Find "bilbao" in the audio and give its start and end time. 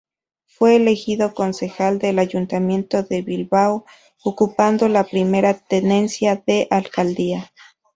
3.21-3.85